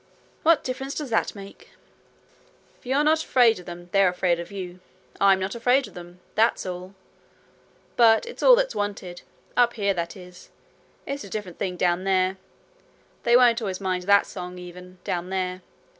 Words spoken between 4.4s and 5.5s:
you. I'm